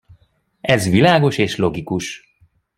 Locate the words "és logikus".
1.37-2.23